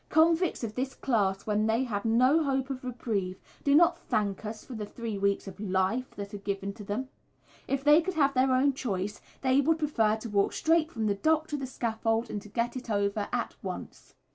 [0.09, 4.65] Convicts of this class, when they have no hope of reprieve, do not thank us
[4.65, 7.09] for the three weeks of "life" that are given to them.
[7.67, 11.13] If they could have their own choice, they would prefer to walk straight from the
[11.13, 14.15] dock to the scaffold, and to "get it over" at once.